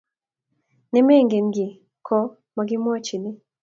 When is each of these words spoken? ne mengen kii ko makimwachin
ne 0.91 0.99
mengen 1.07 1.45
kii 1.55 1.79
ko 2.07 2.17
makimwachin 2.55 3.23